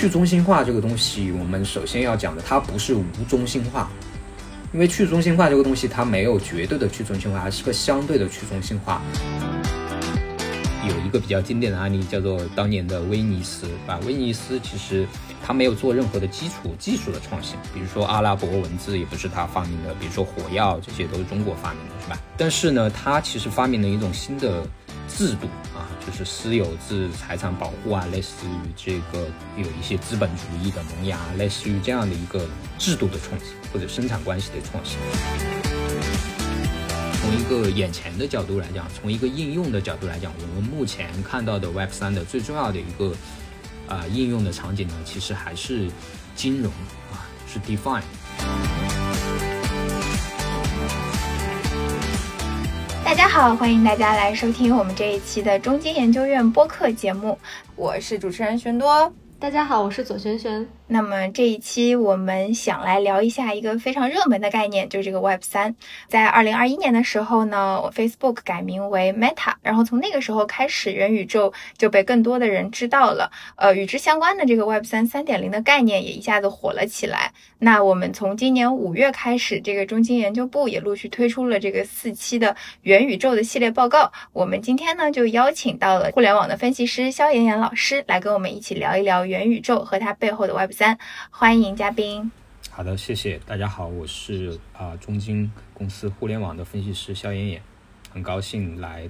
[0.00, 3.90] 去中心化这个东西，我们首先要讲的，它不是无中心化，
[4.72, 9.02] 因为去中心化这个东西，它没有绝对的去中心化，而是个相对的去中心化。
[10.88, 15.06] 有一个比较经典的案例叫做当年的威尼斯，啊，威尼斯其实
[15.46, 22.18] 它没有做任何的基础技术的创新，比如说阿拉伯文字也不是他发明的，比如说火药这些都是中国发明的，是吧？
[22.38, 24.62] 但是呢，它其实发明了一种新的
[25.16, 25.46] 制度
[25.76, 32.46] 啊，就是私有制财产保护啊，类似于这个有一些资本主义的萌芽，类似于这样的一个
[32.78, 34.98] 制度的创新或者生产关系的创新。
[37.20, 43.14] 从一个眼前的角度来讲，从一个应用的角度来讲，我们目前看到的 Web 三的最重要的一个
[43.88, 45.90] 啊应用的场景呢，其实还是
[46.34, 46.72] 金融
[47.12, 48.00] 啊，是 DeFi。
[53.32, 57.38] 好，欢迎大家来收听我们这一期的中金研究院播客节目，
[57.76, 59.10] 我是主持人玄多。
[59.38, 60.66] 大家好，我是左璇璇。
[60.92, 65.76] 那么这一期我们想来聊一下一个非常热门的概念，就是这个 Web 三。
[66.08, 73.30] 在二零二一年的时候呢，Facebook 改名为 Meta，然后从那个时候开始，元宇宙就被更多的人知道了。
[73.54, 77.32] 呃，与之相关的这个 Web 三三点零的概念也一下子火了起来。
[77.60, 84.10] 那我们从今年五月开始，这个中金研究部也陆续推出了这个四期的元宇宙的系列报告。
[84.32, 90.98] 我们今天呢就邀请到了互联网的分析师肖妍妍老师来跟我们一起聊一聊元宇宙和它背后的 Web 三。
[91.28, 92.32] 欢迎嘉宾。
[92.70, 97.60] 好的，谢谢大家好，我是啊中金公司互联网的分析师肖妍妍，
[98.10, 99.06] 很高兴来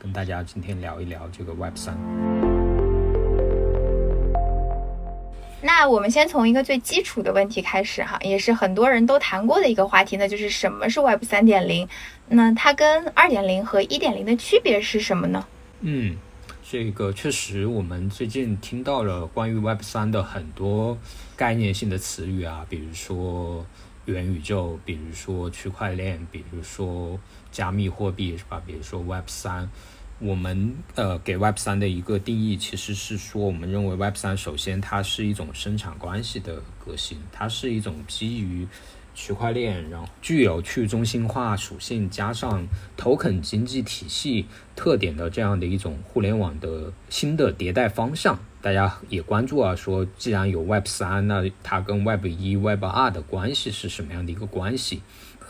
[0.00, 1.96] 跟大家今天聊一聊这个 Web 三。
[5.62, 11.88] 那我们先从一个最基础的问题开始哈，也是很多人都谈过的一个话题那，就是什么是 Web 三点零？
[12.26, 15.46] 那它跟二点零和一点零的区别是什么呢？
[15.82, 16.16] 嗯。
[16.72, 20.96] 这个确实，我们最近听到了关于 Web 三的很多
[21.36, 23.66] 概念性的词语啊，比如说
[24.06, 28.62] 元宇宙，比如说区块链，比如说加密货币，是吧？
[28.66, 29.68] 比如说 Web 三，
[30.18, 38.66] 我们呃给 Web 三的一个定义，其实是说，我们认为 Web 三首先它是一种生产关系的革新，它是一种基于。
[39.14, 49.76] 区块链，然后具有去中心化属性，加上 token 经济体系特点的这样的一种互联网的新的迭代方向，大家也关注啊。
[49.76, 55.02] 说既然有 Web 三，那它跟 Web 一、Web 二的关系是什么样的一个关系？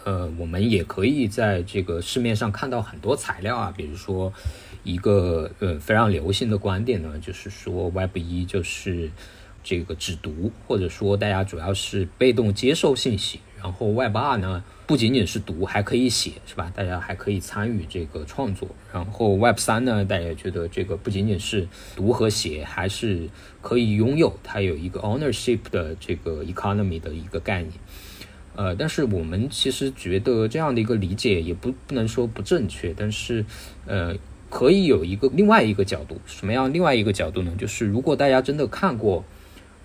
[0.04, 4.32] 呃，我们也可以在这个市面上看到很多材料啊，比如说
[4.82, 9.12] 一个呃非常流行的观点呢，就是说 Web 一就是
[9.62, 13.38] 这个只读，或者说大家主要是被动接受信息。
[13.62, 16.72] 然后 Web 二呢，不仅仅是读，还可以写，是吧？
[16.74, 18.68] 大家还可以参与这个创作。
[18.92, 23.28] 然后 Web 三呢，大家觉得这个不仅仅是读和写，还是
[23.60, 27.72] 可以拥有，它有一个 ownership 的这个 economy 的一个概念。
[28.56, 33.46] 呃，但是我们其实觉得这样的一个理解也不不能说不正确，但是
[33.86, 34.16] 呃，
[34.50, 37.54] 可以有一个另外一个角度，什么样另外一个角度呢？
[37.56, 39.24] 就是如果大家真的看过。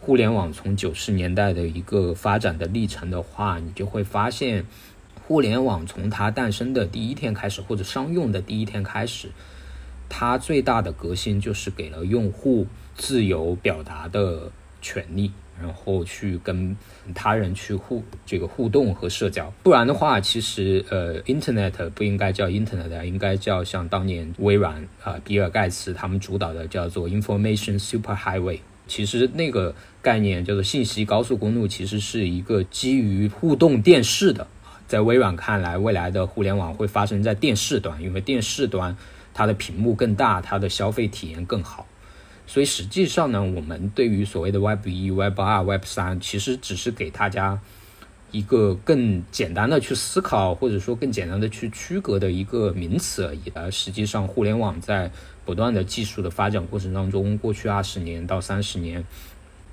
[0.08, 4.66] 互联网从九十年代的一个发展的历程的话，你就会发现，
[5.28, 9.28] 互联网从它诞生的第一天开始，或者商用的第一天开始，
[10.08, 12.66] 它最大的革新就是给了用户
[12.96, 14.50] 自由表达的
[14.82, 15.30] 权利，
[15.62, 16.78] 然后去跟
[17.14, 19.52] 他人去互这个互动和社交。
[19.62, 28.60] 不然的话，其实呃，Internet 不应该叫 Internet，应该叫像当年微软啊，比尔盖茨他们主导的叫做 Information Superhighway。
[28.88, 34.48] 其实那个概念叫做信息高速公路，其实是一个基于互动电视的。
[34.88, 38.96] 在微软看来，未来的互联网会发生在电视端，因为电视端
[39.34, 41.86] 它的屏幕更大，它的消费体验更好。
[42.46, 47.60] 所以实际上呢，我们对于所谓的 Web 一、Web 二、Web 三，其实只是给大家
[48.32, 53.52] 一个更简单的去思考，或者说更简单的去区隔的一个名词而已。
[53.54, 55.12] 而实际上，互联网在
[55.48, 59.02] 不断的技术的发展过程当中，过去二十年到三十年，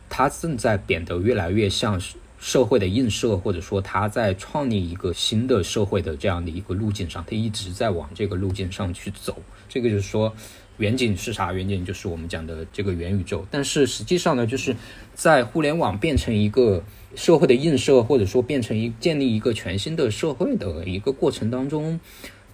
[0.08, 2.00] 它正在变得越来越像
[2.38, 9.36] 社会的映射，或者说它在创立一个新的社会的这样的一个路径上，它一直在往这个路径上去走。
[9.68, 10.32] 这个就是说，
[10.76, 11.52] 远景是啥？
[11.52, 13.44] 远景就是我们讲的这个元宇宙。
[13.50, 14.76] 但是实际上呢，就是
[15.12, 16.84] 在互联网变成一个
[17.16, 21.98] 社会的映射，或者说变成一建立一个全新的社会的一个过程当中。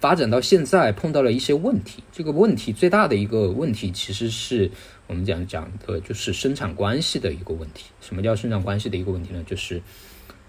[0.01, 4.71] 发展到现在碰到了一些问题，这个问题最大的一个问题，其实是
[5.07, 7.91] 我们讲讲的就是生产关系的一个问题。
[8.01, 9.45] 什么叫生产关系的一个问题呢？
[9.47, 9.83] 就是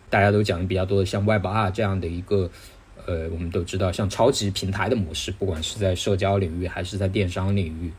[0.09, 2.49] 大家都讲的比较多的，像 Web 二这样的一个，
[3.05, 7.91] 呃，我们都知道，像超级平台的模式，不管是在社交领域还是在电商领域，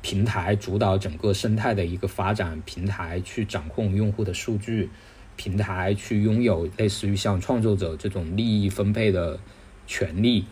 [0.00, 4.88] 平台主导整个生态的一个发展，平台去掌控用户的数据，
[5.36, 9.38] 平台去拥有类似于像创作者这种利益分配的
[9.86, 10.46] 权利，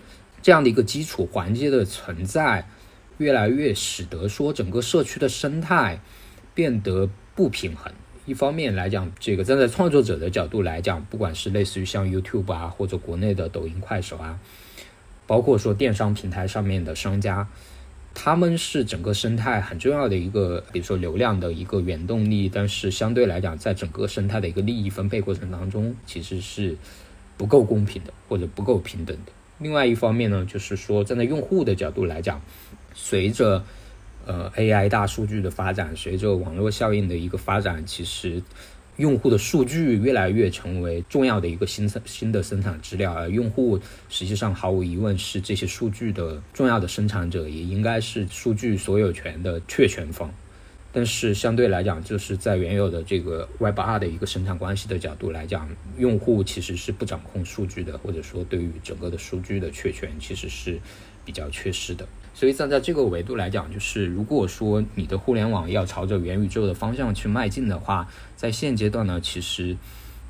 [0.44, 2.68] 这样的一个基础环节的存在，
[3.16, 6.02] 越来越使得说整个社区的生态
[6.52, 7.90] 变得不平衡。
[8.26, 14.38] 一方面来讲，这个站在创作者的角度来讲，不管是类似于像 YouTube 啊，或者国内的抖音、快手啊，
[15.26, 17.48] 包括说电商平台上面的商家。
[18.12, 26.76] 他们是整个生态很重要的一个，比如说流量的一个原动力，但是相对来讲，在整个生态的一个利益分配过程当中，其实是
[27.38, 29.32] 不够公平的或者不够平等的。
[29.58, 32.40] 另外一方面呢，就是说站在用户的角度来讲，
[32.94, 33.64] 随着
[34.26, 38.42] 呃 AI 大数据的发展，随着网络效应的一个发展，其实。
[38.96, 43.76] 用户的数据越来越成为重要的一个新新的生产资料，而用户
[44.08, 50.32] 实际上毫无疑问是这些数据的重要的生产者，也应该是数据所有权的确权方。
[50.96, 55.68] 但是相对来讲，就是在原有的这个 Web 二的一个生产关系的角度来讲，
[55.98, 60.80] 用户其实是不掌控数据的，或者说对于整个的数据的确权其实是
[61.24, 62.06] 比较缺失的。
[62.32, 69.76] 所以站在这个维度来讲，就是如果说你的互联网要朝着元宇宙的方向去迈进的话，在现阶段呢，其实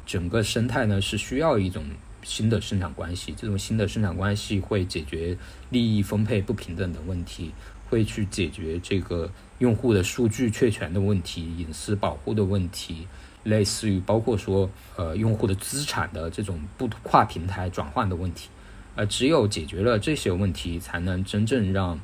[0.06, 1.84] 整个生态呢是需要一种
[2.22, 3.34] 新的生产关系。
[3.37, 5.37] 这种新的生产关系会解决
[5.69, 7.52] 利益分配不平等的问题，
[7.90, 13.06] 会去解决这个用户的数据确权的问题、隐私保护的问题，
[13.44, 18.48] 类似于包括说呃用户的资产的这种不跨平台转换的问题。
[18.96, 21.98] 呃，只有解决了这些问题，才能真正让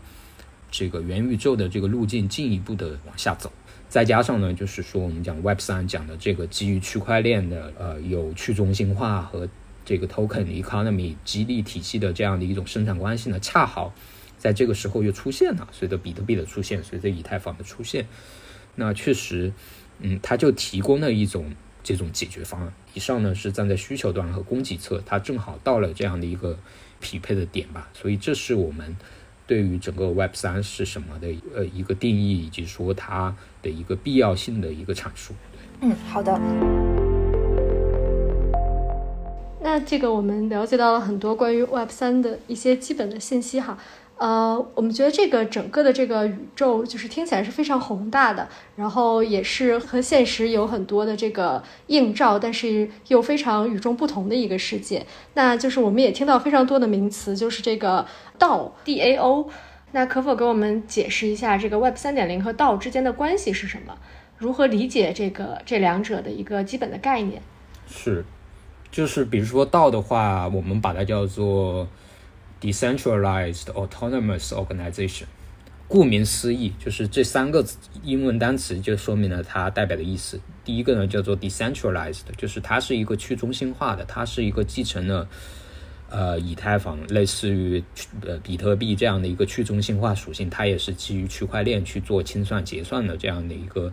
[0.71, 3.53] 这个元宇宙的这个路径进一步的往下走。
[3.89, 9.49] 再加上呢，就是说我们讲 Web 三讲的这个基于区块链的，呃，有去中心化和
[9.85, 13.93] 这个 Token Economy 激励体系的这样的一种生产关系呢，恰好
[14.41, 15.69] 在这个时候又出现了。
[15.71, 18.09] 随着比特币的出现，随着以太坊的出现，
[18.75, 19.53] 那确实，
[20.01, 21.53] 嗯，它就提供了一种
[21.85, 22.73] 这种解决方案。
[22.95, 26.59] 以上呢是站在需求端和供给侧，它正好到了这样的一个。
[27.03, 28.95] 匹配的点吧，所以这是我们
[29.47, 35.33] 对于整个 Web 三是什么的呃一个定义，以及说它的一个必要性的一个阐述。
[35.81, 36.39] 嗯，好的。
[39.63, 43.79] 那这个我们了解到了很多关于 Web 三的一些基本的信息哈。
[44.21, 48.47] 呃，我们觉得这个整个的这个宇宙就是听起来是非常宏大的，
[48.77, 55.07] 然后也是和现实有很多的这个映照，但是又非常与众不同的一个世界。
[55.33, 58.07] 那就是我们也听到非常多的名词，就是这个
[58.39, 59.47] 道 DAO。
[59.93, 63.97] 那可否给我们解释一下这个 Web 三点零和道之间的关系是什么？
[64.37, 67.41] 如何理解这个这两者的一个基本的概念？
[67.89, 68.23] 是，
[68.93, 71.89] 就是比如说道的话，我们把它叫做。
[72.61, 75.25] Decentralized autonomous organization，
[75.89, 77.65] 顾名思义，就是这三个
[78.03, 80.39] 英文单词就说明了它代表的意思。
[80.63, 85.27] 第一个呢叫做 decentralized，就是它是一个去中心化的，它是一个继承了
[86.11, 87.83] 呃以太坊，类似于
[88.27, 93.91] 呃比特币这样的一个去中心化属性，它也是基于区块链去做清算结算的这样的一个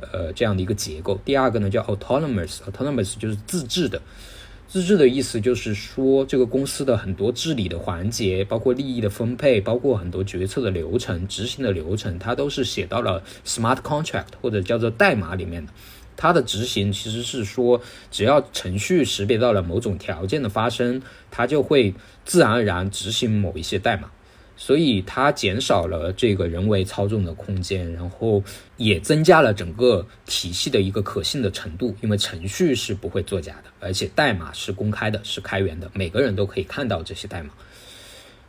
[0.00, 1.18] 呃这样的一个结构。
[1.24, 4.02] 第二个呢叫 autonomous，autonomous 就是自治的。
[4.72, 15.70] 自治的意思就是说，这个公司的很多治理的环节，包括利益的分配，包括很多决策的流程、执行的流程，它都是写到了 smart contract 或者叫做代码里面的。
[16.16, 21.92] 它的执行其实是说，只要程序识别到了某种条件的发生，它就会
[22.24, 24.10] 自然而然执行某一些代码。
[24.64, 28.40] 所以它减少了这个人为操纵的空间，然后
[28.76, 37.50] 也增加了整个体系的一个可信的程度，因为程序是不会作假的，而且代码是公开的，是开源的，每个人都可以看到这些代码。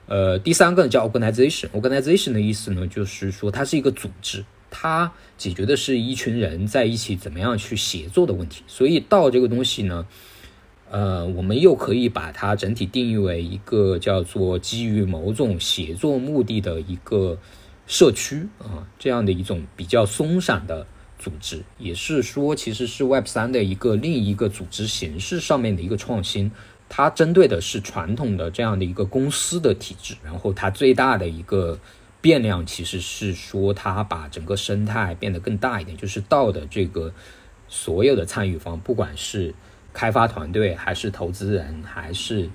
[0.05, 8.61] 呃，第三个叫 organization，organization 的意思呢，就是说它是一个组织，它解决的是一群人在一起怎么样去协作的问题。
[8.67, 10.05] 所以道这个东西呢。
[10.93, 17.39] 呃，我们又可以把它整体定义为一个叫做基于某种协作目的的一个
[17.87, 20.85] 社区啊，这样的一种比较松散的
[21.17, 26.51] 组织，也是说其实是 Web 三的一个另一个组织形式上面的一个创新。
[26.89, 31.79] 它针对的是传统的这样的一个公司的体制，然后它最大的一个
[32.21, 37.11] 变量其实是说它把整个生态变得更大一点，就是道的这个
[37.67, 39.55] 所有的参与方，不管是
[39.93, 42.49] 开发团队还是投资人，还是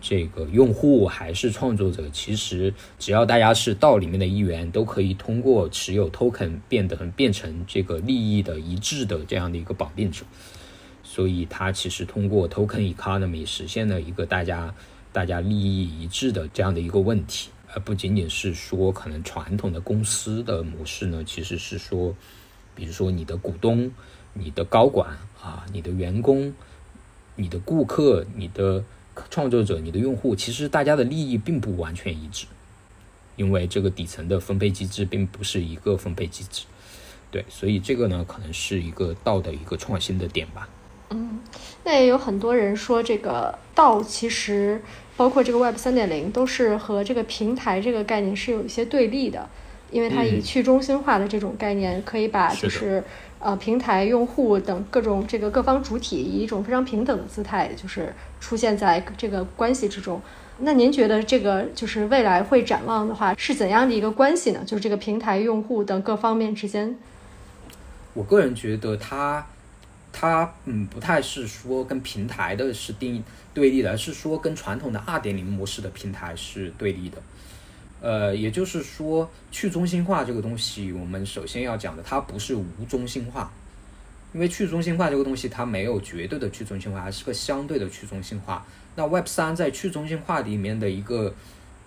[0.00, 10.24] 这个用户，还是创作者，其实只要大家是道里面的一员，都可以通过持有 token 变得变成这个利益的一致的这样的一个绑定者。
[11.02, 14.74] 所以它其实通过 token economy 实现了一个大家
[15.12, 17.50] 大家利益一致的这样的一个问题。
[17.72, 22.14] 而，不仅仅是说可能传统的公司的模式呢，其实是说，
[22.74, 23.90] 比如说你的股东、
[24.34, 26.52] 你的高管啊、你的员工、
[27.36, 28.82] 你的顾客、你的
[29.30, 32.46] 创作者、你的用户，其实大家的利益并不完全一致，
[33.36, 36.64] 因为这个底层的分配机制并不是一个分配机制。
[37.30, 40.68] 对，所以这个呢，可能是一个道的一个创新的点吧。
[41.10, 41.40] 嗯，
[41.84, 44.82] 那也有很多人说，这个道其实
[45.16, 49.48] 包括这个 Web 三点零，都是和这个平台这个概念是有一些对立的，
[49.90, 53.02] 因为它以去中心化的这种概念，可以把就是
[53.46, 60.20] 呃平台、用户等各种这个各方主体以一种非常平等的姿态，就是出现在这个关系之中。
[60.58, 64.60] 那您觉得这个就是未来会展望的话，是怎样的一个关系呢？
[64.66, 66.98] 就是这个平台、用户等各方面之间。
[68.14, 69.46] 我个人觉得它。
[70.18, 73.22] 它嗯不太是说跟平台的是定
[73.52, 77.18] 对立的，而是说跟传统的二点零模式的平台是对立的。
[78.00, 83.50] 呃，也就是说去中心化这个东西，我们首先要讲的，它不是无中心化，
[84.32, 88.66] 因为去中心化这个东西它没有绝对的去中心化，还是个相对的去中心化。
[88.94, 91.34] 那 Web 三在去中心化里面的一个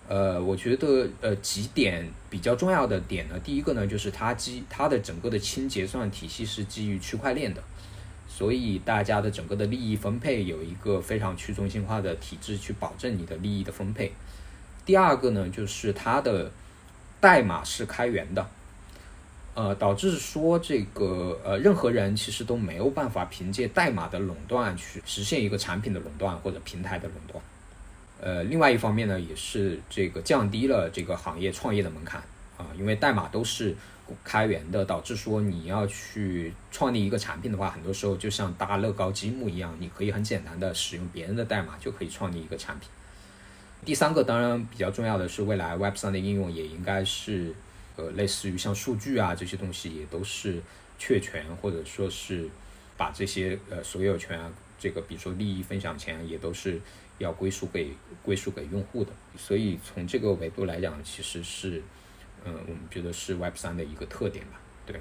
[0.08, 7.62] 呃，我觉得呃几点比较重要的点呢，第一个呢就是它基它的整个的清结算体系是基于区块链的。
[8.28, 14.12] 所以大家的整个的利益分配有一个非常去中心化的体制去保证你的利益的分配。
[14.84, 16.50] 第二个呢，就是它的
[17.20, 18.46] 代码是开源的，
[19.54, 27.42] 呃，导致说这个呃任何人其实都没有办法凭借代码的垄断去实现一个产品的垄断或者平台的垄断。
[28.20, 32.20] 呃，另外一方面呢，也是这个降低了这个行业创业的门槛
[32.56, 33.76] 啊，因为代码都是。
[34.24, 42.88] 开源的导致说你要去创立一个产品的话，很多时候就像搭乐高积木一样，你可以很简单的使用别人的代码就可以创立一个产品。
[43.84, 47.54] 第三个当然比较重要的是，未来 Web 三的应用也应该是
[47.96, 50.60] 呃类似于像数据啊这些东西也都是
[50.98, 52.48] 确权或者说是
[52.96, 56.80] 把这些呃所有权啊这个比如说利益分享权也都是
[57.18, 59.10] 要归属给归属给用户的。
[59.36, 61.82] 所以从这个维度来讲，其实是。
[62.42, 64.98] 嗯，我们觉得是 Web 三的一个特点吧，对。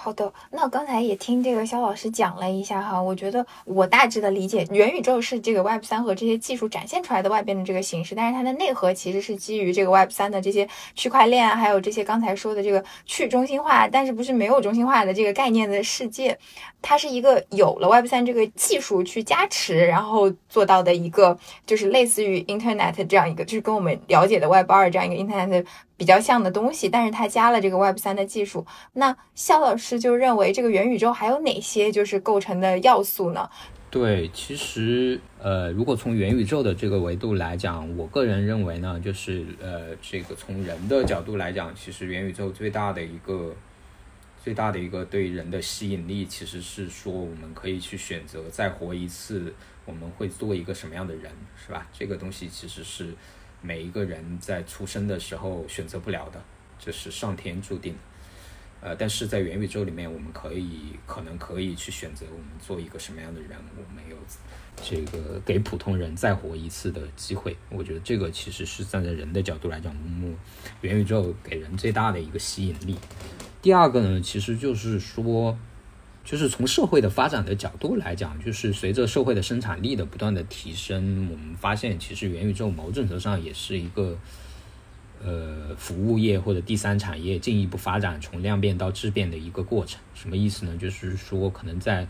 [0.00, 16.38] 好的，那我刚才也听这个肖老师讲了一下哈，我觉得我大致的理解，元宇宙是这个 Web 三和这些技术展现出来的外边的这个形式，但是它的内核其实是基于这个 Web 三的这些区块链，还有这些刚才说的这个去中心化，但是不是没有中心化的这个概念的世界，
[16.80, 21.36] 它是一个有了 Web 三这个技术去加持，然后做到的一个，
[21.66, 25.66] 就是类似于 Internet 这样一个，就是跟我们了解的 Web 二这样一个 Internet。
[25.98, 28.64] 比较像的东西，但是它加了这个 Web 三的技术。
[28.92, 33.50] 那肖老师就认为这个元宇宙还有哪些就是构成的要素呢？
[33.90, 43.56] 对，其实呃，如果从元宇宙的这个维度来讲，我个人认为呢，就是呃，这个从人的角度来讲，其实元宇宙最大的一个
[44.44, 49.52] 最大的一个对人的吸引力，其实是说我们可以去选择再活一次，
[49.84, 51.88] 我们会做一个什么样的人，是吧？
[51.92, 53.14] 这个东西其实是。
[53.60, 56.42] 每一个人在出生的时候选择不了的，
[56.78, 57.96] 这是上天注定。
[58.80, 64.16] 呃，但是在元宇宙里面，我们可以可能可以去选择我们做一个什么样的人，我们有
[64.82, 67.56] 这个给普通人再活一次的机会。
[67.70, 69.92] 我觉得这个其实是站在人的角度来讲，
[70.82, 72.96] 元宇宙给人最大的一个吸引力。
[73.60, 75.58] 第二个呢，其实就是说。
[76.28, 84.14] 就是从社会的发展的角度来讲，就是随着社会的生产力的不断的提升，我们发现其实元宇宙某种程度上也是一个，
[85.24, 89.98] 呃，服务业或者第三产业进一步发展从量变到质变的一个过程。
[90.12, 90.76] 什么意思呢？
[90.76, 92.06] 就是说，可能在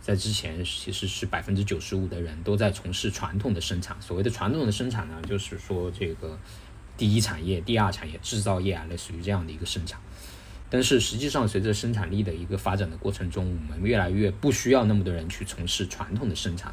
[0.00, 3.96] 在之前其实是百分之九十五的人都在从事传统的生产。
[4.02, 6.36] 所谓的传统的生产呢，就是说这个
[6.96, 10.00] 第一产业、第二产业、制造业啊，类似于这样的一个生产。
[10.70, 16.72] 但是实际上，随着生产力的一个发展的过程中，我们越来越不需要那么多人去从事传统的生产。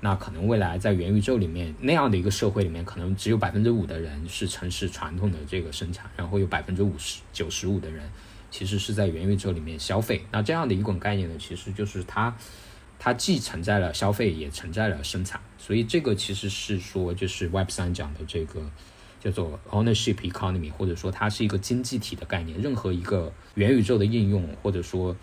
[0.00, 8.04] 那可能未来在元宇宙里面那样的一个社会里面，可能只有百分之五的人是从事传统的这个生产，然后有百分之五十九十五的人
[8.50, 10.26] 其实是在元宇宙里面消费。
[10.32, 12.36] 那这样的一种概念呢，其实就是它
[12.98, 15.40] 它既承载了消费，也承载了生产。
[15.56, 18.68] 所以这个其实是说，就是 Web 三讲的这个。
[19.26, 22.56] 叫做 ownership economy，或者说它是一个经济体的概念。
[22.60, 25.16] 任何一个元宇宙的应用，或者说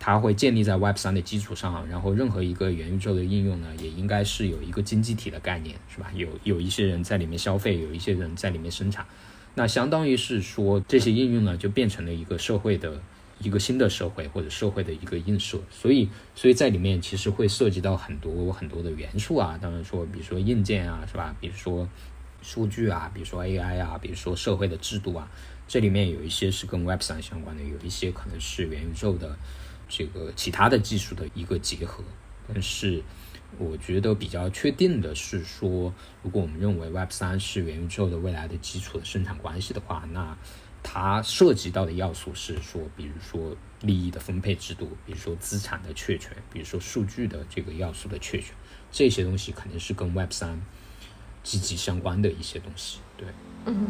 [0.00, 6.10] 它会建立在 Web 三的基础上，然后任何一个元宇宙的应用呢，也应该是有一个经济体的概念，是吧？
[6.16, 9.06] 有有一些人在里面消费，有一些人在里面生产，
[9.54, 13.00] 那相当于是说这些应用呢，就变成了一个社会的
[13.38, 15.60] 一个新的社会或者社会的一个映射。
[15.70, 19.56] 所以，所以在里面其实会涉及到很多很多的元素啊。
[19.62, 21.36] 当然说，比如说硬件啊，是吧？
[21.40, 21.88] 比如说。
[22.44, 25.26] 数据啊，比如说 AI 啊，比如说社会的制度啊，
[25.66, 29.34] 这里面有一些是跟 Web 三相关的，有一些可能是元宇宙的
[29.88, 32.04] 这个其他的技术的一个结合。
[32.46, 33.02] 但是
[33.56, 40.36] 我觉得比较确定的是说，如果我们认为 Web 三是元宇宙的未来的基础的生产关系的话，那
[40.82, 48.54] 它涉及到的要素是说，比如说利益的分配制度，比如说资产的确权，比如说数据的这个要素的确权，
[48.92, 50.60] 这些东西肯定是跟 Web 三。
[51.44, 53.28] 积极相关的一些东西，对，
[53.66, 53.86] 嗯，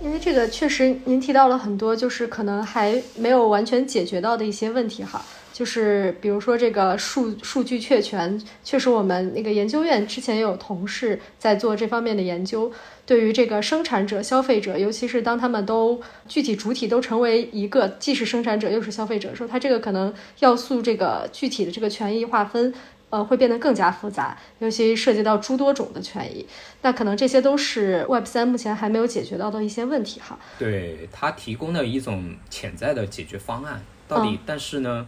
[0.00, 5.20] 因为这个确实您提到了很多，就是可能还没有完全解决到的一些问题哈，
[5.52, 12.70] 就是比如说这个数数据确权，确实我们那个研究院之前也有同事在做这方面的研究，
[13.04, 22.72] 对于这个生产者、消费者，尤其是当他们都具体主体都成为一个，既是生产者又是消费者，的时候他这个可能要素这个具体的这个权益划分。
[23.12, 26.46] 呃，会变得更加复杂，尤其涉及到诸多种的权益，
[26.80, 30.38] 那可能这些都是 Web 三目前还没有解决到的一些问题哈。
[30.58, 35.06] 对，它提供的一种潜在的解决方案，到底，但是呢，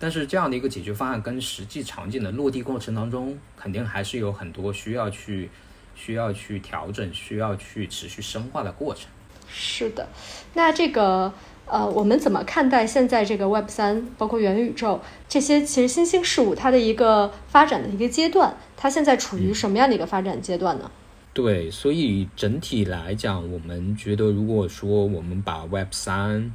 [0.00, 5.48] 但是这样的一个解决方案跟实际场景的落地过程当中，肯定还是有很多需要去
[5.94, 9.04] 需要去调整、需要去持续深化的过程。
[9.48, 10.08] 是的，
[10.54, 11.32] 那这个。
[11.70, 20.90] 呃，我们怎么看待现在这个 Web 三，包括元宇宙这些其实新兴事物，它的一个发展的一个阶段，它现在处于什么样的一个发展阶段呢？
[21.34, 26.50] 对，所以整体来讲，我们觉得，如果说我们把 Web 三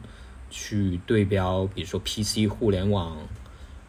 [0.50, 3.15] 去对标，比如说 PC 互联网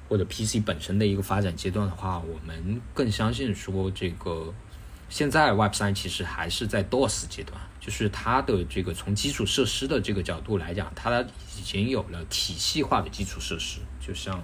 [0.08, 4.52] 或者 PC 本身的一个发展阶段的话，我们更相信说，这个
[5.08, 7.58] 现在 Web 三其实还是在 DOS 阶段。
[7.84, 13.80] 就是它的这个从基础设施的这个角度来讲，它已经有了体系化的基础设施。
[14.00, 14.42] 就像，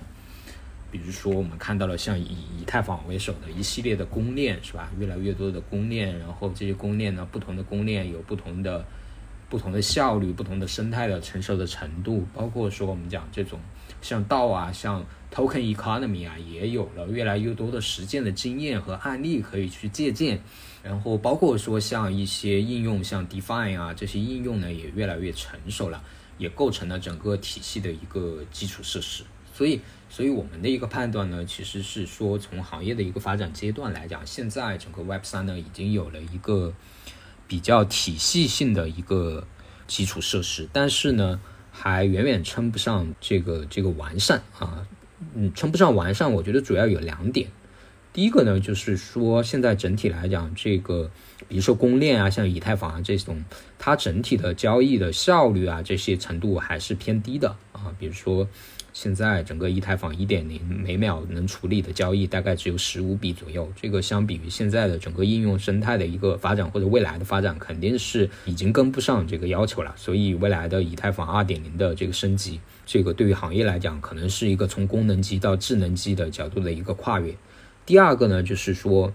[0.90, 4.90] 比如说我们看到了像以以太坊为首的一系列的公链，是吧？
[4.98, 8.84] 越来越多的公链，然后这些公链呢，不同的公链有不同的
[9.48, 13.58] 不同的效率、不同的生态的承受的程度，包括说我们讲这种
[14.02, 20.42] 像道啊，像 token economy 啊，也有了越来越多的实践的经验和案例可以去借鉴。
[20.82, 26.02] 然后包括说像一些应用，像 Define 啊这些应用呢，也越来越成熟了，
[26.38, 29.22] 也构成了整个体系的一个基础设施。
[29.52, 36.72] 所以，所以我们的一个判断呢，其实是说从行业的一个发展阶段来讲，现在整个 Web 三呢已经有了一个
[37.46, 39.46] 比较体系性的一个
[39.86, 41.38] 基础设施，但是呢
[41.70, 44.86] 还远远称不上这个这个完善啊，
[45.34, 46.32] 嗯，称不上完善。
[46.32, 47.50] 我觉得主要有两点。
[48.12, 51.08] 第一个呢，就是说现在整体来讲，这个
[51.48, 53.40] 比如说公链啊，像以太坊啊这种，
[53.78, 57.94] 它整体的交易的效率啊，这些程度还是偏低的啊。
[58.00, 58.48] 比如说
[58.92, 69.94] 现在整个以太坊一点零每秒能处理的交易大概只有十五笔左右，这个相比于现在的整个应用生态的一个发展或者未来的发展，肯定是已经跟不上这个要求了。
[69.96, 77.32] 所以未来的以太坊二点零的这个升级，这个对于行业来讲，可能是一个从功能机到智能机的角度的一个跨越。
[77.86, 79.12] 第二个呢，就是说，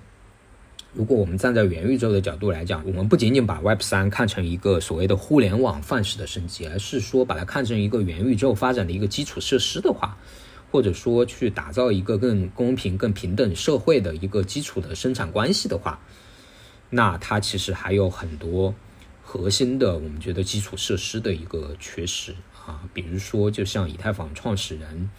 [0.93, 10.17] 如果我们站在元宇宙的角度来讲，我们不仅仅把 Web 三看成一个所谓的互联网范式的升级，而是说把它看成一个元宇宙发展的一个基础设施的话，
[10.71, 16.01] 或者说去打造一个更公平、更平等社会的一个基础的生产关系的话，
[16.89, 18.75] 那它其实还有很多
[19.21, 25.09] 核心的我们觉得基础设施的一个缺失啊，比如说，就像以太坊创始人。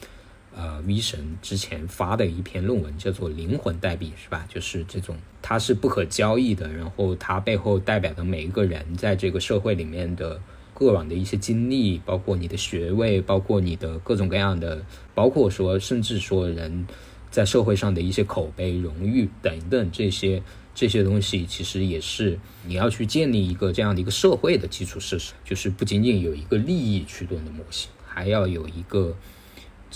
[0.59, 4.49] 呃，V 神之前发的一篇论文叫做“灵魂代币”，是吧？
[4.49, 10.40] 就是这种，它是不可交易的，然后它背后代表的每一个人在这个社会里面的
[10.73, 14.83] 过往的一些经历，包括你的学位，包括你的各种各样的，
[15.14, 16.87] 包括说甚至说人
[17.31, 20.42] 在社会上的一些口碑、荣誉等等这些
[20.75, 29.14] 这些东西，其实也是你要去建立一个这样的一个社会的基础设施，就是不仅仅有一个利益驱动的模型，还要有一个。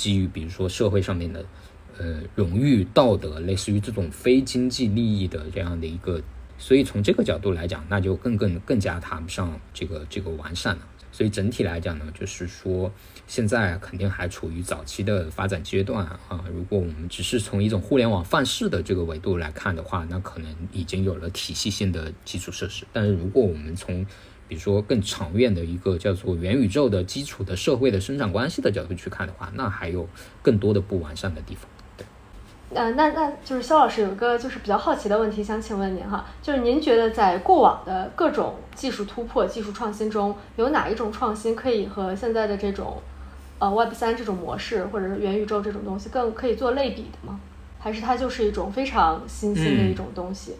[0.00, 1.44] 基于比如说社会上面的，
[1.98, 6.22] 呃，荣誉、道德，类似于这种非经济利益的这样的一个，
[6.56, 10.82] 所以从这个角度来讲，那就更更更加谈不上这个这个完善了。
[11.12, 12.90] 所以整体来讲呢，就是说
[13.26, 16.42] 现在肯定还处于早期的发展阶段啊。
[16.54, 22.86] 如果我们只是从一种互联网范式的这个维度来看的话，那可能已经有了体系性的基础设施。
[22.92, 24.06] 但是如果我们从
[24.50, 30.08] 比如说更长远的一个叫做元宇宙的基础的社会的生产关系的角度去看的话，那还有
[30.42, 31.70] 更多的不完善的地方。
[31.96, 32.04] 对，
[32.76, 43.00] 呃，那那就是肖老师有一个就是比较好奇的问题想请问您哈，就是您觉得在过往的各种技术突破、技术创新中，有哪一种创新可以和现在的这种
[43.60, 47.38] 呃 Web 三这种模式或者是元宇宙这种东西更可以做类比的吗？
[47.78, 50.56] 还是它就是一种非常新兴的一种东西？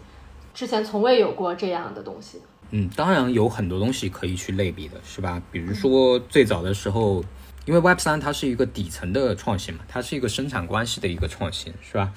[0.53, 2.41] 之前从未有过这样的东西。
[2.71, 5.41] 嗯，当然有很多东西可以去类比的，是吧？
[5.51, 7.23] 比如说最早的时候，
[7.65, 12.13] 因为 Web 三它是一个底层的创新嘛，它是一个生产关系的一个创新，是吧？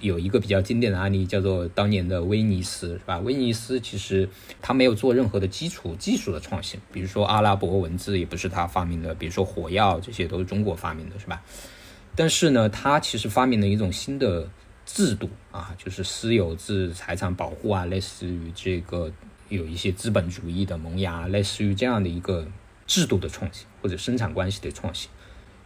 [0.00, 3.18] 有一个比较经典的案例叫做当年的威尼斯，是吧？
[3.18, 4.26] 威尼斯其实
[4.62, 11.42] 它没有做任何的基础技术的创新，比如说阿拉伯文字也不是它发明的，比如说火药这些都是中国发明的，是吧？
[12.16, 14.48] 但是呢，它其实发明了一种新的
[14.86, 19.12] 制度啊，就是私有制财产保护啊，类似于这个。
[19.50, 22.46] 有一些资本主义的萌芽，类似于这样的一个
[22.86, 25.10] 制度的创新或者生产关系的创新，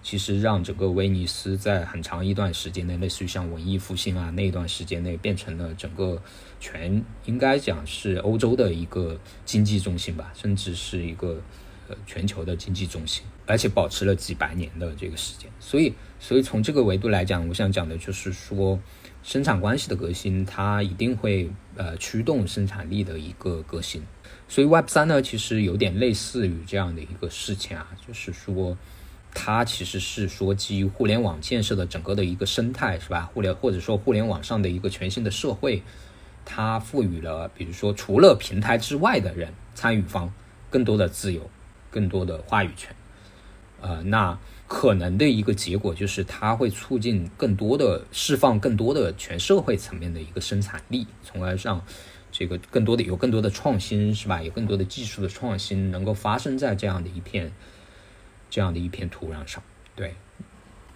[0.02, 6.20] 其实让整个威尼斯在很长一段时间内，类似于像文艺复兴啊那一段时间内，变成了整个
[6.58, 11.40] 全应该讲是欧洲的一个经济中心吧，甚至是一个
[11.88, 15.50] 呃全球的经济中心，而且保持了几百年的这个时间。
[15.60, 18.80] 所以，所以从这个维度来讲，我想讲的就是说。
[19.22, 24.02] 生产关系的革新，它一定会呃驱动生产力的一个革新，
[24.48, 28.76] 所以 Web 三呢，其实有点类似于这样的一个事情啊，就是说，
[29.32, 33.30] 它其实是说基于互联网建设的整个的一个生态，是吧？
[33.32, 35.82] 互联或者说互联网上的一个全新的社会，
[36.44, 40.32] 它赋予了比如说除了平台之外的人参与方
[40.70, 41.50] 更多的自由，
[41.90, 42.94] 更多的话语权，
[43.80, 44.38] 呃，那。
[44.76, 51.80] 可能的一个结果就是，它会促进更多的释放更多的全社会层面的一个生产力，从而让
[52.32, 54.42] 这个更多的有更多的创新，是吧？
[54.42, 57.52] 有更多的技术的创新能够发生在这样的一片
[58.50, 59.62] 这样的一片土壤上。
[59.94, 60.12] 对。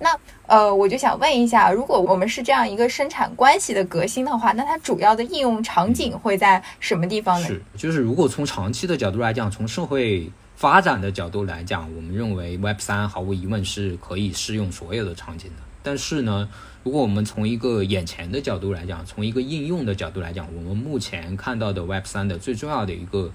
[0.01, 7.47] 那呃，我就想问一下，如果我们是这样一个生产关系的革新的话，那它主要的应用场景会在什么地方呢？
[7.47, 10.29] 是，就是如果从长期的角度来讲，从社会。
[10.59, 15.62] 发展的角度来讲，我们认为 Web 三毫无疑问是可以适用所有的场景的。
[15.85, 16.49] 但是呢，
[16.83, 23.31] 如果我们从一个眼前的角度来讲，从一个应用的角度来讲，我们目前看到的 Web 三的最重要的一个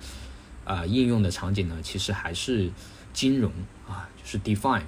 [0.66, 2.70] 啊应用的场景呢，其实还是
[3.14, 3.50] 金融
[3.88, 4.84] 啊，就是 Define。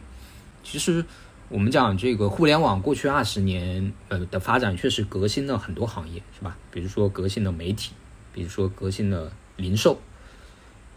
[0.62, 1.06] 其实
[1.48, 6.58] 我们讲这个互联网过去二十年呃的发展，确实革新了很多行业，是吧？
[6.70, 7.94] 比如说革新了媒体，
[8.34, 9.98] 比如说革新了零售。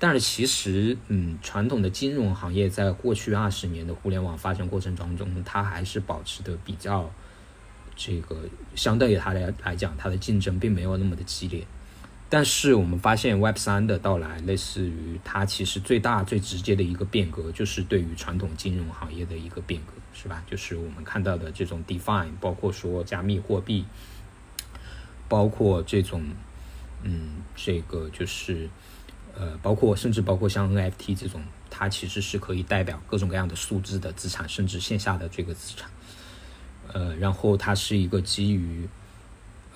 [0.00, 7.10] 但是其实，嗯，传统的金融行业在过去二十年的互联网发展过程当中，它还是保持的比较，
[7.96, 8.42] 这个
[8.76, 11.66] 相对于它来来讲，它的竞争并没有那么的激烈。
[12.28, 20.44] 但是我们发现 Web 三的到来，类似于它其实最大最直接的一个变革，就是对于传统金融行业的一个变革，是吧？
[20.48, 23.84] 就是我们看到的这种 Define，包括说加密货币，
[25.26, 26.22] 包括这种，
[27.02, 28.70] 嗯，这个就是。
[29.40, 35.88] 呃，包括甚至包括像 NFT 这种，它其实是可以代表各种各样的数字的资产，甚至线下的这个资产。
[36.92, 38.88] 呃，然后它是一个基于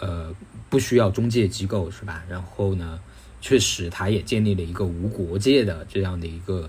[0.01, 0.35] 呃
[0.69, 2.25] 不需要中介机构，是吧？
[2.29, 2.99] 然后呢，
[3.41, 6.69] 确实它也建立了一个无国界的这样的一个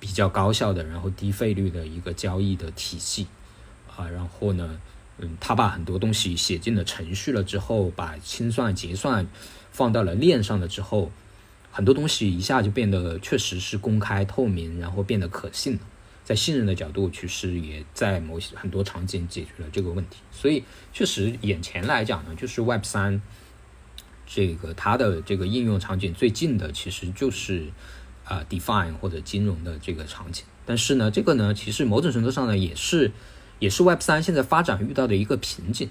[0.00, 3.28] 比较高效的，然后低费率的一个交易的体系
[3.96, 4.08] 啊。
[4.08, 4.80] 然后呢，
[5.18, 9.24] 嗯，它把很多东西写进了程序了之后，把清算结算
[9.70, 11.12] 放到了链上了之后。
[11.70, 15.80] 很多东西一下就变得确实是公开透明，然后变得可信了。
[16.22, 20.18] 在信任的角度，其实也在某些很多场景解决了这个问题。
[20.30, 23.20] 所以，确实眼前来讲呢，就是 Web 三
[24.26, 27.72] 这个它的这个应用场景最近的，其实就是
[28.24, 30.44] 啊 Define 或者金融的这个场景。
[30.64, 33.10] 但是呢，这个呢，其实某种程度上呢，也是
[33.58, 35.90] 也是 Web 三现在发展遇到的一个瓶颈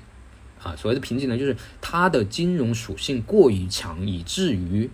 [0.63, 0.73] 啊。
[0.77, 4.89] 所谓的瓶颈呢，就是它的金融属性过于强，以至于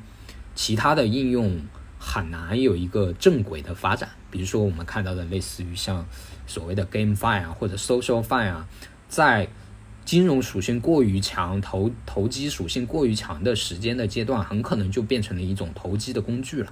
[0.55, 1.61] 其他的应用
[1.99, 6.05] 很难有一个正轨的发展，比如说我们看到的类似于像
[6.47, 8.67] 所谓的 GameFi 啊或者 SocialFi 啊，
[9.07, 9.47] 在
[10.05, 16.71] 金融属性过于强、投投机属性过于强的时间的阶段，很可能就变成了一种投机的工具了。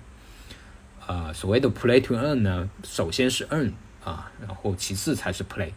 [1.06, 5.72] 啊，所谓的 Play to Earn 呢，首先是 Earn 啊，然后其次才是 Play，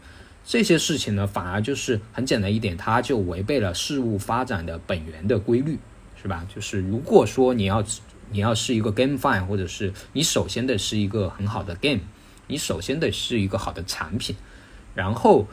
[0.45, 5.79] 这些事情呢，反而就是很简单一点，它就违背了事物发展的本源的规律。
[6.21, 6.47] 是吧？
[6.53, 7.85] 就是如果说你要
[8.31, 12.01] 你要是一个 game fine，或者是你首先的是一个很好的 game，
[12.49, 14.35] 你首先的是一个好的产品，
[14.95, 15.47] 然后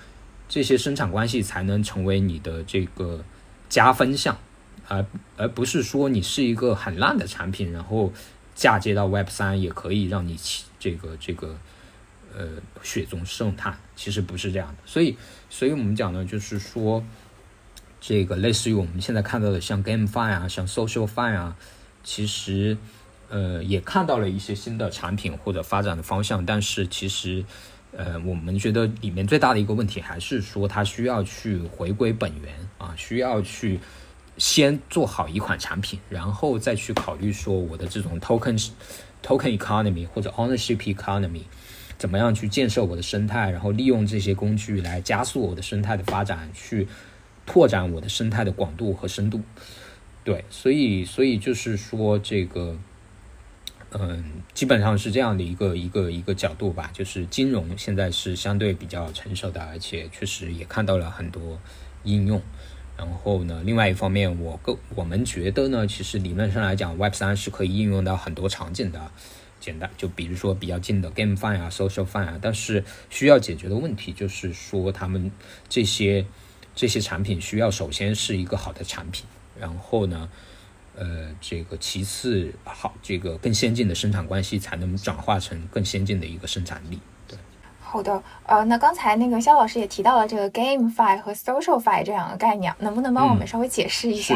[0.49, 3.23] 这些生产关系才能成为你的这个
[3.69, 4.37] 加分项，
[4.87, 5.05] 而
[5.37, 8.11] 而不是说你是一个很烂的产品，然后
[8.55, 10.39] 嫁接到 Web 三也可以让你
[10.79, 11.57] 这个这个
[12.35, 12.47] 呃
[12.81, 14.77] 雪中送炭，其实不是这样的。
[14.85, 15.15] 所以，
[15.49, 17.03] 所以我们讲呢，就是说。
[18.05, 21.55] 这个类似于我们现在看到的，像 GameFi 啊，像 SocialFi 啊，
[22.03, 22.77] 其实
[23.29, 27.45] 呃也看到了一些新的产品或者发展的方向，但是其实
[27.93, 33.79] 呃，我们觉得里面最大的一个问题还是说它需要去回归本源啊，需要去
[34.37, 38.69] 先做好一款产品，然后再去考虑说我的这种 token
[39.23, 41.43] token economy 或者 ownership economy
[41.97, 46.85] 怎么样去建设我的生态，然后利用这些工具来加速我的生态的发展，去
[47.45, 49.41] 拓展我的生态的广度和深度。
[50.23, 52.77] 对，所以所以就是说这个。
[53.95, 61.59] 嗯，基本上是这样的一个一个一个角度吧，就是金融现在是相对比较成熟的，而且确实也看到了很多
[62.03, 62.41] 应用。
[62.97, 69.11] 然后呢，另外一方面，我个我们觉得呢，其实理论上来讲，Web 三是可以应用到很多场景的。
[69.59, 75.31] 简单，就比如说比较近的 Game Fun 啊，Social Fun 啊，但是需要解决的问题就是说，他们
[75.69, 76.25] 这些
[76.75, 79.25] 这些产品需要首先是一个好的产品，
[79.59, 80.29] 然后呢。
[80.95, 86.99] 呃，这个其次好，这个更先进的生产关系才能转化成更先进的一个生产力。
[87.27, 87.35] 对，
[87.81, 94.35] 好的，呃，那刚才那个肖老师也提到了这个 GameFi 和 SocialFi 这两个概念，能不能帮我们稍微解释一下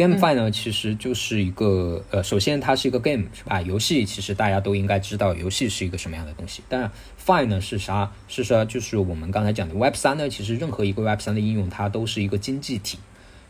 [0.00, 3.60] ？GameFi 呢，其实就是一个呃，首先它是一个 game 是吧？
[3.60, 6.62] 游戏其实大家都应该知道，游戏是一个什么样的东西。
[6.68, 6.90] 但
[7.22, 8.10] Fi 呢是啥？
[8.26, 12.98] 是说就是我们刚才讲的 Web 三呢，其实任何一个 Web 三的应用，它都是一个经济体，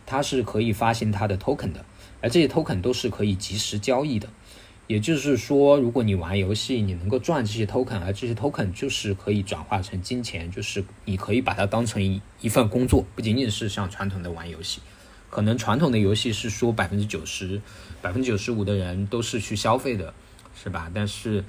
[0.05, 1.85] 它是可以发行它的 token 的。
[2.21, 4.29] 而这些 token 都是可以及时交易的，
[4.87, 14.81] 也就是说，如果你玩游戏，你能够赚这些 token，而这些 token 就是可以转化成金钱，就是你可以把它当成一一份工作，不仅仅是像传统的玩游戏，
[15.31, 17.63] 可能传统的游戏是说百分之九十、
[18.03, 20.13] 百分之九十五的人都是去消费的，
[20.61, 20.91] 是吧？
[20.93, 21.43] 但是，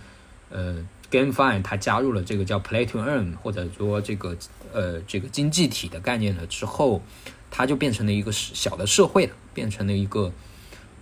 [0.49, 4.37] 呃，GameFi 它加入了这个叫 Play to Earn，或者说这个
[4.71, 7.01] 呃这个经济体的概念了之后，
[7.49, 10.31] 它就变成了一个小的社会了，变成了一个。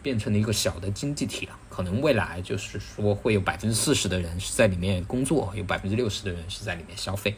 [0.01, 7.35] 变成了一个小的经济体了，可能未来就是说会有百分之四十的人是在里面工作，有百分之六十的人是在里面消费，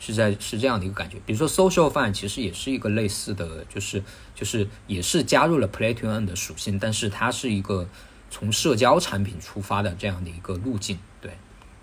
[0.00, 1.18] 是在是这样的一个感觉。
[1.24, 4.02] 比如说 social fun 其实也是一个类似的，就是
[4.34, 7.86] 就是也是加入了 play to earn 的属性，但是它是一个
[8.30, 10.98] 从社交产品出发的这样的一个路径，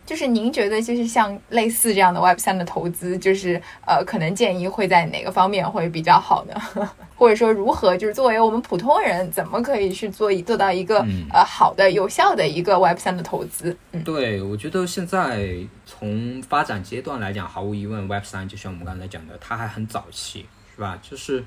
[0.08, 6.56] 就是您觉得，就是像类似这样的 Web 三的投资，就是呃，可能建议会在哪个方面会比较好呢？
[7.18, 13.76] 或者说，如何就是作为我们普通人，怎么可以去做一做到一个呃好的、有效的一个 Web 三的投资？
[13.92, 20.98] 嗯，对，我觉得现在从发展阶段来讲，毫无疑问，Web 三就像我们刚才讲的，它还很早期，是吧？
[21.02, 21.44] 就是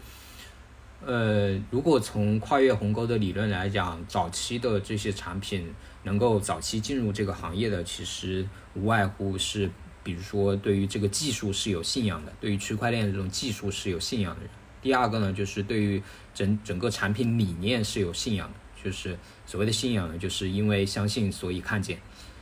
[1.07, 5.75] 呃，如果从跨越鸿沟的理论来讲，早期的这些产品。
[6.03, 9.71] 能够早期进入这个行业的，其实无外乎是，
[10.03, 14.51] 比如说对于这个技术是有信仰的，对于区块链这种技术是有信仰的人。
[14.81, 16.03] 第二个呢，就是对于
[16.35, 21.99] 整整个产品理念是有信仰的，就是所谓的信仰呢，就是因为相信所以看见，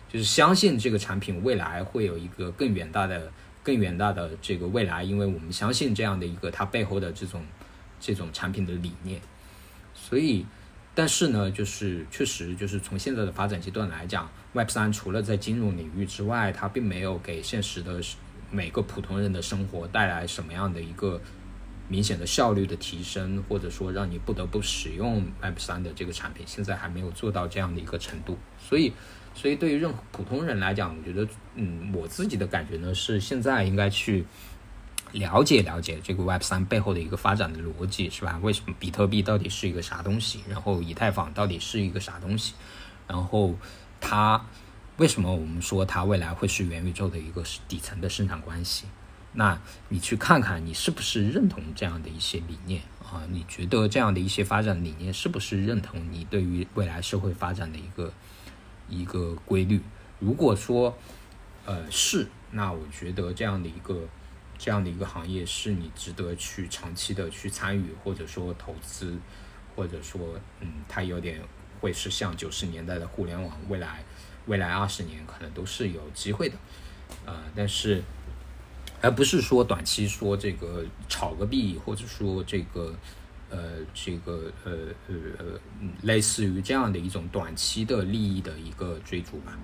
[0.09, 3.33] 就是相信这个产品未来会有一个更远大的、
[3.65, 7.45] 更远大的这个未来，因为我们相信这样的一个它背后的这种
[7.99, 9.21] 这种产品的理念，
[9.95, 10.47] 所以。
[10.99, 18.01] 但是呢，就是确实就是从现在的发展阶段来讲，Web 三除了在金融领域之外，它并没有给现实的
[18.51, 21.21] 每个普通人的生活带来什么样的一个
[21.87, 28.37] 明显的效率的提升，或者说让你不得不使用 Web 三的这个产品，现在还没有做到这样的一个程度。
[28.59, 28.93] 所以，
[29.37, 34.27] 所以对于任何普通人来讲，我觉得，嗯，我自己的感觉呢是现在应该去。
[35.13, 38.39] 了解了解这个 Web 三背后的一个发展的逻辑是吧？
[38.43, 40.41] 为什么比特币到底是一个啥东西？
[40.49, 42.55] 然后以太坊到底是一个啥东西？
[43.07, 43.55] 然后
[44.01, 44.45] 它
[44.99, 48.85] 为什么我们说它未来会是元宇宙的一个底层的生产关系？
[49.33, 53.23] 那你去看看，你是不是认同这样的一些理念啊？
[53.31, 58.13] 你觉得这样的一些发展理念是不是认同你对于未来社会发展的一个
[58.89, 59.81] 一个规律？
[60.19, 60.97] 如果说
[61.65, 64.03] 呃是，那我觉得这样的一个。
[64.59, 69.17] 这样的一个行业是你值得去长期的去参与，或者说投资，
[69.77, 70.21] 或者说，
[70.61, 71.41] 嗯，它有点
[71.81, 74.05] 会是像九十年代的互联网，未来
[74.47, 76.57] 未来二十年可能都是有机会的，
[77.25, 78.03] 呃，但是
[79.01, 82.93] 而不是说短期说这个炒个币，或者说这个
[83.51, 84.73] 呃这个呃
[85.07, 85.45] 呃呃
[86.03, 89.57] 类似于这样的一种短期的利益的一个追逐吧。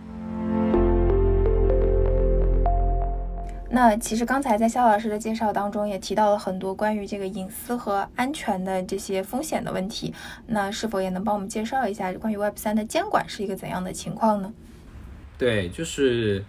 [3.74, 10.14] 那其实刚才在肖老师的介绍当中也提到了很多关于这个隐私和安全的这些风险的问题，
[10.46, 14.54] 那是否也能帮我们介绍一下关于 Web 三的监管是一个怎样的情况呢？
[15.36, 16.44] 对，就是，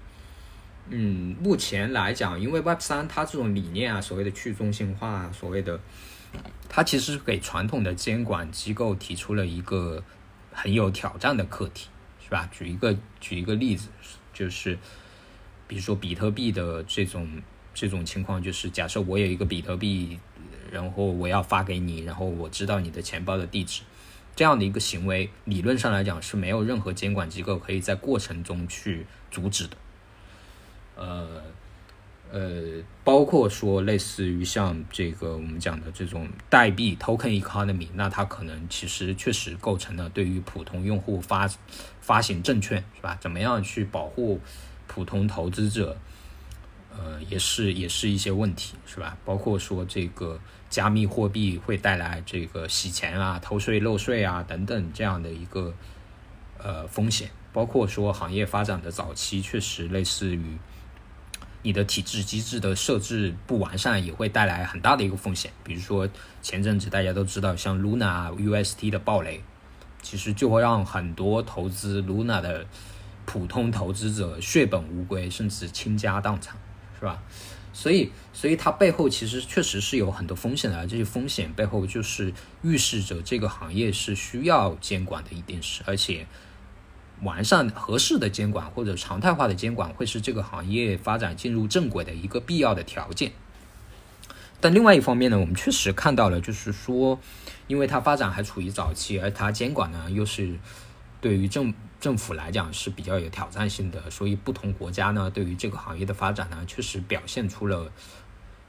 [0.90, 5.80] 嗯，目前来讲，因为 Web 三它这种理念啊，所谓的去中心化，所谓的，
[6.70, 10.04] 它其实给传统的监管机构提出了一个
[10.52, 11.90] 很有挑战的课题，
[12.24, 12.48] 是吧？
[12.52, 13.90] 举一个举一个例子，
[14.32, 14.78] 就是。
[15.68, 17.28] 比如说比特币的这种
[17.74, 20.20] 这种情况，就是假设我有一个比特币，
[20.72, 23.82] 然后我要发给你，然后我知道你的钱包的地址，
[24.36, 29.78] 这样的一个行为，理论上来讲是没有任何监管机构可以在过程中去阻止的。
[30.96, 31.42] 呃
[32.32, 41.50] 呃，包括说类似于像这个我们讲的这种代币 token economy，那它可能其实确实构成了对于普通用户发
[42.02, 43.18] 发行证券是吧？
[43.22, 44.40] 怎么样去保护？
[44.88, 45.98] 普通投资者，
[46.96, 49.18] 呃，也是也是一些问题，是吧？
[49.26, 55.74] 包括说这个加密货币会带来这个洗钱啊、偷税漏税啊等等这样的一个
[56.58, 57.30] 呃风险。
[57.52, 60.58] 包括说行业发展的早期，确实类似于
[61.62, 65.52] 你的体制机制的设置不完善，也会带来很大的一个风险。
[65.64, 66.08] 比如说
[66.42, 69.42] 前阵子大家都知道，像 Luna UST 的暴雷，
[70.02, 72.66] 其实就会让很多投资 Luna 的。
[73.26, 76.56] 普通投资者血本无归，甚至倾家荡产，
[77.00, 77.22] 是吧？
[77.74, 80.88] 所以，所以它背后其实确实是有很多风险的。
[80.88, 86.26] 这些风险背后就是预示着这个行业是需要监管的一定是，而且
[87.22, 93.34] 完善合适的监管或者常态化的监管会是这个行业发展进入正轨的一个必要的条件。
[94.62, 97.20] 但另外一方面呢，我们确实看到了，就是说，
[97.68, 100.58] 因为它发展还处于早期，而它监管呢又是。
[101.22, 101.74] 对于政
[102.06, 107.92] 政府来讲是比较有挑战性的，所以不同国家呢，对于这个行业的发展呢，确实表现出了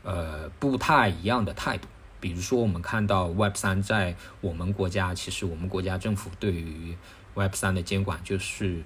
[0.05, 1.87] 呃不太一样的态度。
[2.19, 6.97] 比如说，我们看到 Web 三在我们国家，其实我们国家政府对于
[7.35, 8.83] Web 三的监管就是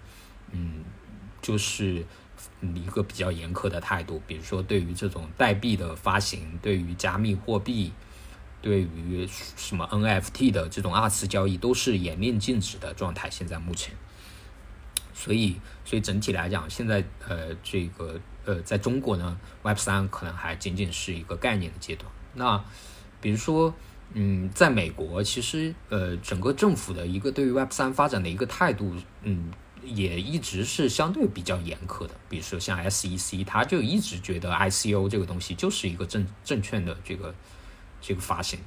[0.50, 0.82] 嗯，
[1.40, 2.04] 就是
[2.74, 4.20] 一个比较严苛的态度。
[4.26, 7.92] 比如说，对于这种代币的发行，对于加密货币。
[8.62, 13.30] 对于什么 NFT 的这种二次交易都是严令禁止的状态。
[13.30, 13.94] 现在目前，
[15.20, 15.54] 所以
[15.84, 22.10] 所以整体来讲，现在呃这个呃在中国呢，Web 三可能还仅仅是一个概念的阶段。
[22.32, 22.64] 那
[23.20, 23.74] 比如说，
[24.14, 29.52] 嗯，在美国，其实呃整个政府的一个对于 Web 三发展的一个态度，嗯，
[29.84, 32.14] 也一直是相对比较严苛的。
[32.30, 37.34] 比如说像 SEC，他就一直觉得 ICO 这个东西就是一个证证券的这个。
[38.02, 38.58] 这个发行，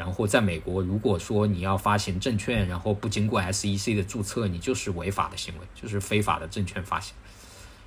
[0.00, 7.14] 然后在美国，如果说你要发行证券，然后不经过 SEC 的注册，你就是违法的行为，就是非法的证券发行。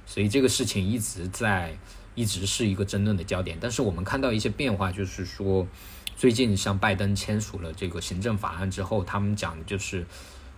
[0.06, 1.76] 所以这个事情一直在，
[2.14, 3.58] 一直是一个争论的焦点。
[3.60, 5.68] 但是我们看到一些变化，就是说，
[6.16, 10.06] 最近像拜登签署了这个行政法案之后，他们讲的就是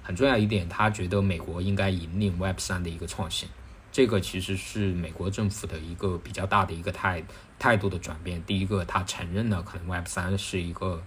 [0.03, 3.47] 很重要一点，他觉得美国应该引领 Web 三的一个创新。
[3.93, 7.23] 这个其实是美国政府的一个比较大的一个态
[7.57, 8.43] 态度的转变。
[8.43, 11.01] 第一个，他承认了可能 Web 三是一个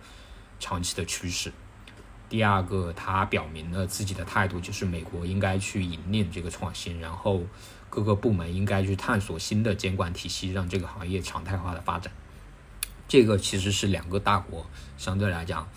[0.58, 1.50] 长期的趋势；
[2.28, 7.42] 第二个，他表明了自己的态度，就是美国应该去引领这个创新，然后
[7.88, 12.12] 各个部门应该去探索新的监管体系，让这个行业常态化的发展。
[13.06, 14.66] 这个其实是两个大国
[14.96, 15.68] 相对来讲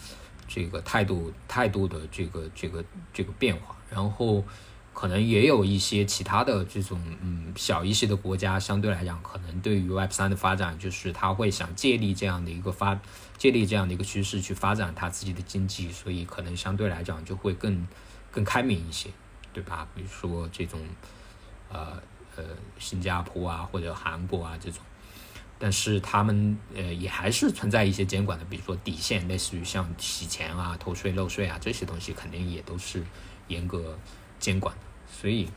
[0.48, 4.44] 这个态度态度的这个这个这个变化，然后。
[4.94, 13.00] 可能也有一些其他的这种嗯小一些的国家，相对来讲，可能对于 Web 三的发展，就是他会想借力这样的一个发
[13.42, 17.88] 借力这样的一个趋势去发展他自己的经济，所以可能相对来讲就会更
[18.30, 19.10] 更开明一些，
[19.52, 19.88] 对吧？
[19.96, 20.80] 比如说这种
[21.72, 22.00] 呃
[22.36, 22.44] 呃
[22.78, 24.84] 新加坡啊或者韩国啊这种，
[25.58, 33.04] 但是他们呃也还是存在一些监管的，比如说底线，类似于像洗钱啊、偷税漏税啊这些东西，肯定也都是
[33.48, 33.98] 严格。
[34.38, 35.48] 监管的，所以，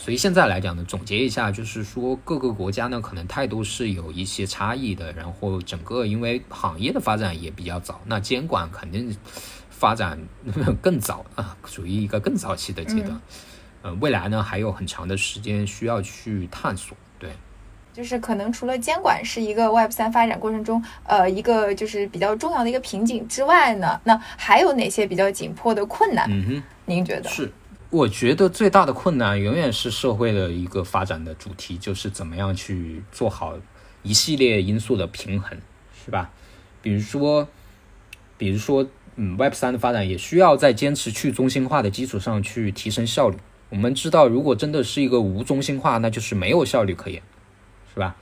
[0.00, 5.12] 所以现在来讲呢，总结一下，就是说各个国家呢，可能态度是有一些差异的。
[5.12, 9.14] 然后整个因为行业的发展也比较早，那监管肯定
[9.68, 10.16] 发展
[10.80, 13.20] 更早啊，属于一个更早期的阶段。
[13.82, 16.96] 呃，未来呢还有很长的时间需要去探索。
[17.18, 17.30] 对，
[17.92, 26.28] 就是可能除了监管是一个 Web 三发展过程中呃一个就是比较重要的一个瓶颈之外呢，那还有哪些比较紧迫的困难？
[26.30, 27.52] 嗯哼，您觉得是？
[27.90, 33.58] 我觉得最大的困难永远是社会的一个发展的主题，就是怎么样去做好
[34.02, 35.58] 一系列因素的平衡，
[36.04, 36.30] 是吧？
[36.82, 37.48] 比如说，
[38.36, 38.86] 比如说，
[39.16, 43.38] 嗯，Web 三的发展也需要在坚持去中心化的基础上去提升效率。
[43.70, 47.22] 我们知道，如果真的是一个无中心化，那就是没有效率可言，
[47.92, 48.16] 是吧？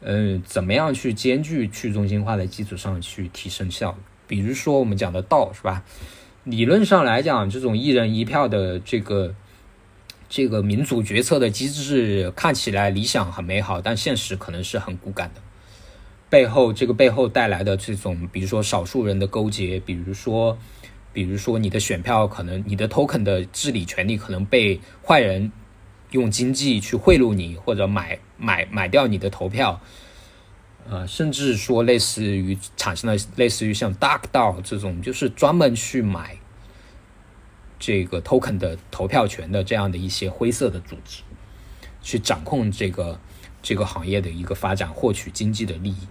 [0.00, 3.98] 嗯，怎么样去兼具去中心化的基础上去提升效率？
[4.26, 5.84] 比如说我们讲的道，是吧？
[6.44, 9.34] 理论上来讲，这种一人一票的这个
[10.28, 15.40] 这个民主决策的机制看起来理想很美好，但现实可能是很骨感的。
[16.30, 20.56] 背后这个背后带来的这种，比如说少数人的勾结，比如说
[21.12, 25.52] 比如说你的选票可能你的 token 的治理权利可能被坏人
[26.12, 29.80] 用经济去贿赂你，或者买买买掉你的投票，
[30.88, 36.36] 呃，甚至说类似于产生了类似于像 Dark DAO 这种，就是专门去买
[37.78, 41.22] 这个 token 的投票权的这样的一些灰色的组织，
[42.02, 43.20] 去掌控这个
[43.62, 46.08] 这个行业的一个发展，获取经济的利益。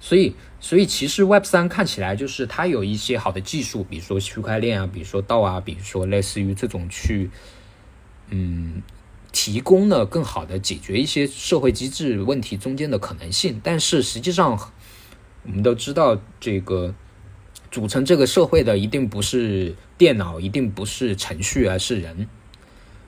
[0.00, 7.30] 所以，所以其实 Web 三看起来就是它有一些好的技术，比如说区块链啊，比如说道啊，比如说类似于这种去，
[8.30, 8.82] 嗯，
[9.32, 13.60] 提供了更好的解决一些社会机制问题中间的可能性。
[13.64, 14.58] 但是实际上，
[15.44, 16.94] 我们都知道，这个
[17.70, 22.28] 组成这个社会的一定不是电脑，一定不是程序，而是人。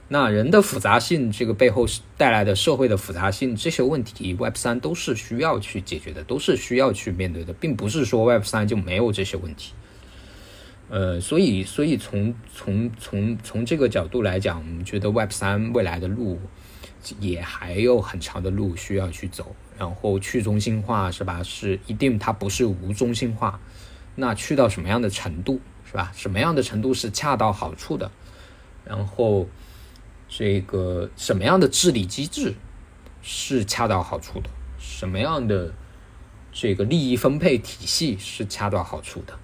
[0.09, 9.73] 那人的复杂性，这个背后带来的社会的复杂性，这些问题，Web 三都是需要去解决的，都是需要去面对的，并不是说 Web 三就没有这些问题。
[10.89, 16.41] 呃，所以，所以从从从从这个角度来讲，我们觉得 Web 三未来的路
[17.19, 19.55] 也还有很长的路需要去走。
[19.79, 21.43] 然后去中心化是吧？
[21.43, 23.61] 是一定它不是无中心化，
[24.15, 26.13] 那去到什么样的程度是吧？
[26.15, 28.11] 什么样的程度是恰到好处的？
[28.85, 29.49] 然后。
[30.27, 32.55] 这个什么样的治理机制
[33.23, 34.51] 是恰到好处的？
[34.79, 35.73] 什么样的
[36.51, 39.39] 这个利益分配体系是恰到好处的？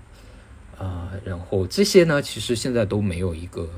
[0.80, 3.68] 啊，然后这些呢，其实现在都没有一个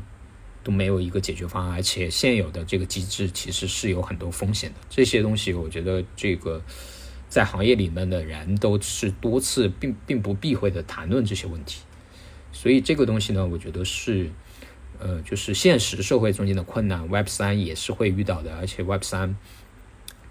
[0.63, 4.77] 都没有一个解决方案，而且现有的这个机制其实是有很多风险的。
[4.89, 6.63] 这些东西，我觉得这个
[7.29, 11.83] 在行业里面的人都是多次并并不避讳的谈论这些问题。
[12.53, 14.31] 所以这个东西呢，我觉得是。
[15.05, 19.37] 呃，就是现实社会中间的困难，Web 三也是会遇到的，而且 Web 三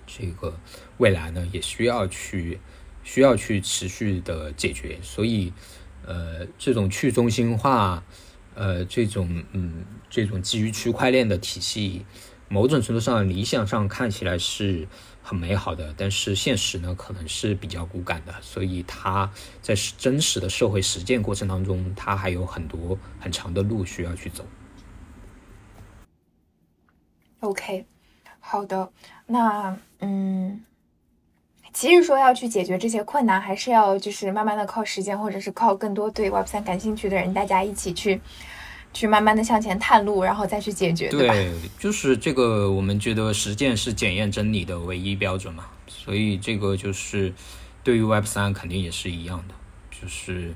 [0.08, 0.58] 这个
[0.98, 2.58] 未来呢，也需要去
[3.04, 4.98] 需要去持续的解决。
[5.02, 5.52] 所以，
[6.06, 8.04] 呃，这种去中心化，
[8.56, 12.06] 呃，这种嗯，这种基于区块链的体系，
[12.48, 14.88] 某种程度上理想上看起来是
[15.22, 18.34] 很美好的，但是现实呢，可能是比较骨感的。
[18.42, 19.32] 所以，它
[19.62, 24.46] 在真实的社会实践过程当中，它还有很多很长的路需要去走。
[27.40, 27.86] OK，
[28.40, 28.92] 好的，
[29.26, 30.64] 那嗯，
[31.74, 38.20] 其实说要去解决这些困难，还是要就是慢慢的靠时间，或者是靠更多对 Web 三感兴趣的人，大家一起去
[38.94, 41.28] 去慢慢的向前探路，然后再去解决，对？
[41.28, 47.34] 对，就是这个，我们觉得实践是检验真理的唯一标准嘛，所以这个就是
[47.84, 49.54] 对于 Web 三肯定也是一样的，
[49.90, 50.54] 就是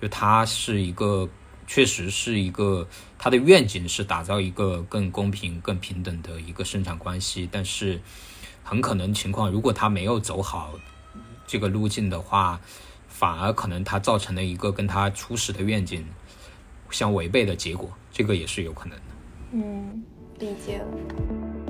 [0.00, 1.28] 就它是一个。
[1.64, 2.86] 确实是一个，
[3.16, 7.98] 它的愿景是打造一个更公平、更平等的一个生产关系，但是
[8.62, 10.72] 很可能情况，如果他没有走好
[11.46, 12.60] 这个路径的话，
[13.08, 16.04] 反而可能他造成了一个跟他初始的愿景
[16.90, 19.04] 相违背的结果，这个也是有可能的。
[19.52, 20.02] 嗯，
[20.38, 21.61] 理解了。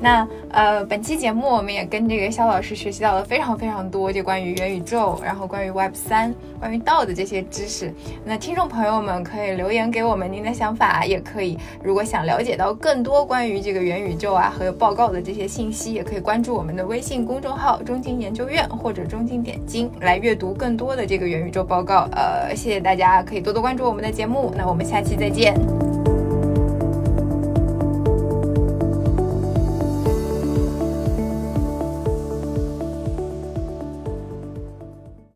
[0.00, 7.92] 那呃，本期节目我们也跟这个肖老师学习到了非常非常多，就关于元宇宙，然后关于 Web 三，关于道的这些知识。
[8.24, 22.08] 那听众朋友们可以留言给我们您的想法，也可以如果想了解到更多关于这个元宇宙啊和报告的这些信息，也可以关注我们的微信公众号“中金研究院”或者“中金点金”来阅读更多的这个元宇宙报告。
[22.12, 24.52] 呃，谢谢大家，可以多多关注我们的节目。
[24.56, 25.99] 那我们下期再见。